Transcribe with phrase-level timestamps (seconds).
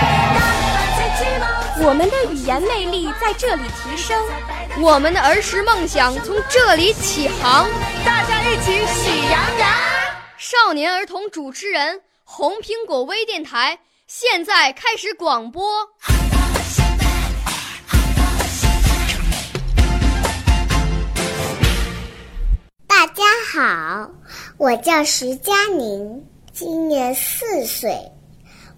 [1.82, 4.20] 我们的语言魅力在这里提升，
[4.80, 7.68] 我们的儿时梦想从这里起航。
[8.04, 9.70] 大家一起喜羊羊。
[10.36, 13.78] 少年儿童主持人，红苹果微电台。
[14.06, 15.86] 现在开始广播。
[22.86, 23.22] 大家
[23.52, 24.10] 好，
[24.58, 27.96] 我叫石佳宁，今年四岁，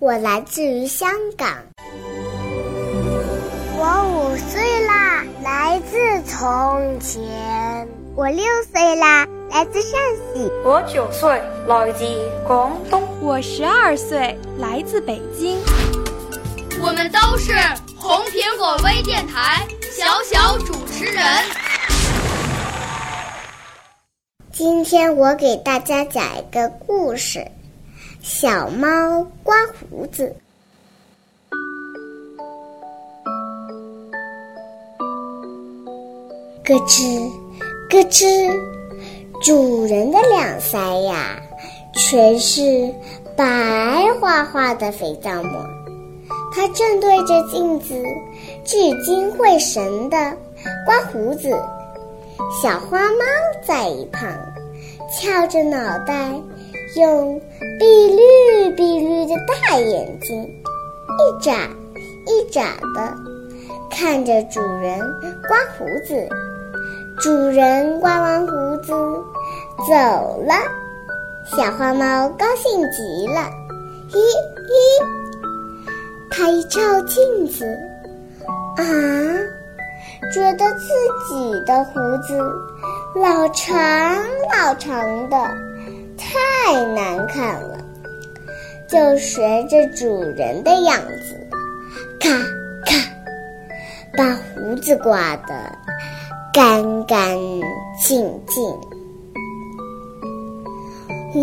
[0.02, 1.48] 我来自于香港。
[3.78, 5.96] 我五岁啦，来自
[6.28, 7.86] 从前。
[8.16, 9.92] 我六岁啦，来自陕
[10.34, 10.50] 西。
[10.64, 12.04] 我九岁，来自
[12.44, 13.00] 广东。
[13.20, 15.56] 我十二岁，来自北京。
[16.82, 17.52] 我们都是
[17.96, 21.24] 红苹果微电台小小主持人。
[24.50, 27.46] 今天我给大家讲一个故事：
[28.22, 30.34] 小猫刮胡子。
[36.64, 37.28] 咯吱。
[37.90, 38.48] 咯吱，
[39.42, 41.36] 主人的两腮呀，
[41.94, 42.94] 全是
[43.36, 45.60] 白花花的肥皂沫。
[46.54, 47.94] 他正对着镜子
[48.64, 50.16] 聚精会神地
[50.86, 51.50] 刮胡子。
[52.62, 53.24] 小花猫
[53.66, 54.30] 在一旁
[55.10, 56.32] 翘着脑袋，
[56.96, 57.40] 用
[57.78, 61.68] 碧绿碧绿的大眼睛一眨
[62.26, 63.14] 一眨地
[63.90, 65.00] 看着主人
[65.48, 66.28] 刮胡子。
[67.18, 68.92] 主人刮完胡子
[69.88, 70.54] 走了，
[71.44, 73.48] 小花猫高兴极了，
[74.10, 74.16] 咦
[74.68, 75.04] 咦，
[76.30, 77.64] 它一照镜子，
[78.76, 78.82] 啊，
[80.32, 80.88] 觉得自
[81.28, 81.92] 己的胡
[82.22, 82.36] 子
[83.14, 83.76] 老长
[84.50, 85.36] 老长的，
[86.64, 87.76] 太难看了，
[88.88, 91.48] 就学着主人的样子，
[92.20, 92.28] 咔
[92.86, 92.96] 咔，
[94.16, 95.54] 把胡子刮得。
[96.54, 97.36] 干干
[98.00, 98.62] 净净。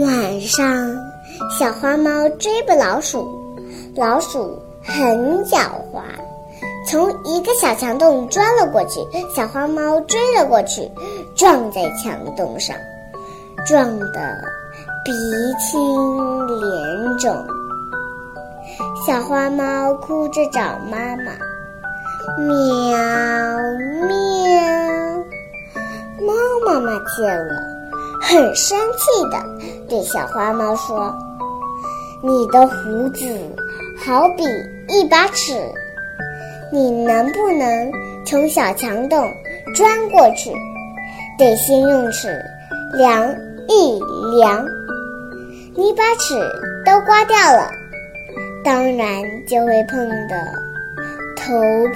[0.02, 0.96] 晚上，
[1.60, 3.28] 小花猫追捕老鼠，
[3.96, 5.58] 老鼠很狡
[5.92, 6.02] 猾，
[6.88, 9.00] 从一个小墙洞钻了过去。
[9.36, 10.90] 小花猫追了过去，
[11.36, 12.76] 撞在墙洞上，
[13.66, 14.42] 撞得
[15.10, 15.16] 鼻
[15.58, 17.44] 青脸肿。
[19.08, 21.32] 小花猫哭着找妈妈，
[22.38, 22.96] 喵
[24.08, 24.14] 喵。
[26.22, 26.32] 猫
[26.64, 27.60] 妈妈见了，
[28.22, 29.44] 很生气的
[29.90, 31.12] 对小花猫说
[32.22, 33.26] ：“你的胡子
[34.06, 34.44] 好比
[34.90, 35.56] 一把尺，
[36.72, 37.92] 你能不能
[38.28, 39.28] 从小墙洞
[39.76, 40.52] 钻过去？
[41.40, 42.28] 得先用尺
[42.94, 43.28] 量
[43.68, 44.00] 一
[44.38, 44.64] 量。
[45.80, 46.36] 你把尺
[46.86, 47.72] 都刮掉了，
[48.66, 50.36] 当然就会碰得
[51.38, 51.54] 头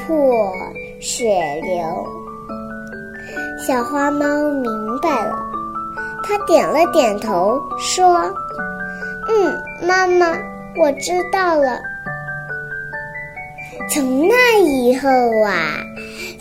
[0.07, 0.33] 破
[1.01, 1.27] 血
[1.61, 2.07] 流。”
[3.59, 5.35] 小花猫明白了，
[6.23, 8.33] 它点了点头，说
[9.27, 10.27] ：“嗯，妈妈，
[10.77, 11.81] 我知道了。”
[13.91, 15.09] 从那以后
[15.45, 15.75] 啊，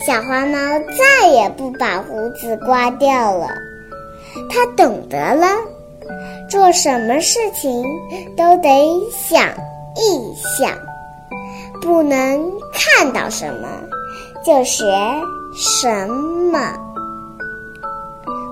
[0.07, 0.57] 小花猫
[0.97, 3.49] 再也不把胡子刮掉了。
[4.49, 5.45] 它懂得了，
[6.53, 7.83] 做什么事情
[8.37, 8.69] 都得
[9.11, 9.41] 想
[9.95, 10.69] 一想，
[11.81, 13.67] 不能看到什么
[14.45, 14.85] 就学
[15.55, 16.07] 什
[16.51, 16.59] 么。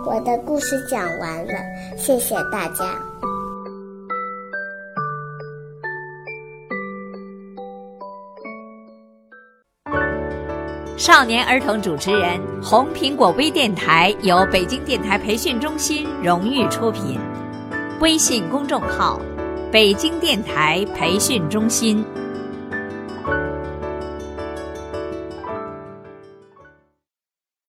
[0.04, 1.54] 我的故事讲完了，
[1.96, 2.86] 谢谢大家。
[10.98, 17.20] 少年儿童主持人，红苹果微电台由北京电台培训中心荣誉出品，
[18.02, 19.22] 微信公众号：
[19.72, 22.04] 北京电台培训中心。